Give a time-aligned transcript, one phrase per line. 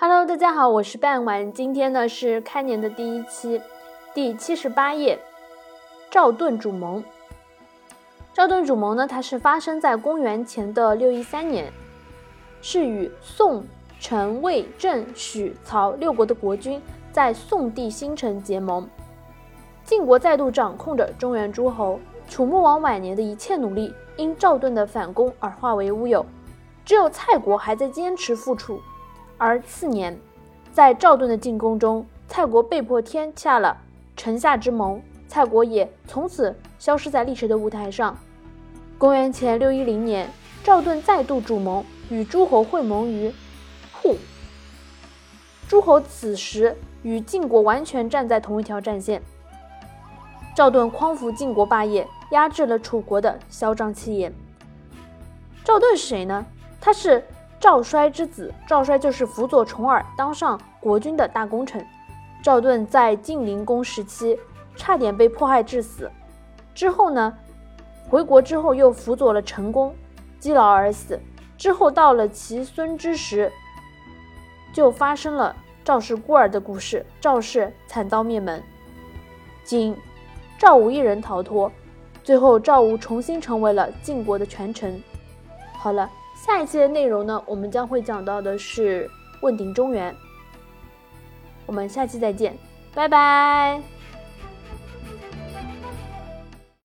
[0.00, 1.52] Hello，大家好，我是半晚。
[1.52, 3.60] 今天呢是开年的第一期，
[4.14, 5.18] 第七十八页。
[6.08, 7.02] 赵盾主盟。
[8.32, 11.72] 赵盾主盟呢，它是发生在公元前的六一三年，
[12.62, 13.64] 是与宋、
[13.98, 16.80] 陈、魏、郑、许、曹六国的国君
[17.10, 18.88] 在宋帝新城结盟。
[19.84, 26.24] 晋国再度掌控着中原诸侯，楚穆王晚年的一切努力因赵盾的反攻而化为乌有，
[26.84, 28.80] 只有蔡国还在坚持复楚。
[29.38, 30.18] 而次年，
[30.72, 33.78] 在赵盾的进攻中，蔡国被迫签下了
[34.16, 38.18] 城下之盟，蔡国也从此消失在历史的舞台上。
[38.98, 40.28] 公元前六一零年，
[40.64, 43.32] 赵盾再度主盟，与诸侯会盟于
[44.02, 44.16] 扈。
[45.68, 49.22] 诸侯此时与晋国完全站在同一条战线。
[50.56, 54.34] 赵盾匡扶晋国霸业，压制了楚国的嚣张气焰。
[55.64, 56.44] 赵盾是谁呢？
[56.80, 57.22] 他是。
[57.60, 61.84] 赵衰之子，赵衰就是辅佐重耳当上国君的大功臣。
[62.40, 64.38] 赵盾在晋灵公时期
[64.76, 66.08] 差点被迫害致死，
[66.72, 67.36] 之后呢，
[68.08, 69.92] 回国之后又辅佐了成功，
[70.38, 71.20] 积劳而死。
[71.56, 73.50] 之后到了其孙之时，
[74.72, 78.62] 就发生了赵氏孤儿的故事，赵氏惨遭灭门，
[79.64, 79.96] 仅
[80.56, 81.70] 赵武一人逃脱。
[82.22, 85.02] 最后赵武重新成为了晋国的权臣。
[85.72, 86.08] 好了。
[86.44, 90.14] 下一期的内容呢，我们将会讲到的是问鼎中原。
[91.66, 92.56] 我们下期再见，
[92.94, 93.97] 拜拜。